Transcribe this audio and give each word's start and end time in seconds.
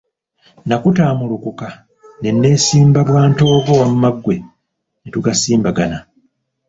Nakutaamulukuka 0.67 1.67
ne 2.19 2.29
neesimba 2.33 2.99
bwantoogo 3.07 3.71
wamma 3.81 4.09
ggwe 4.15 4.35
ne 5.01 5.09
tugasimbagana. 5.13 5.97